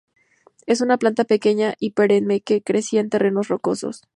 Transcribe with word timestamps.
Es 0.65 0.81
una 0.81 0.97
planta 0.97 1.25
pequeña 1.25 1.75
y 1.79 1.91
perenne 1.91 2.41
que 2.41 2.63
crece 2.63 2.97
en 2.97 3.11
terrenos 3.11 3.49
rocosos. 3.49 4.01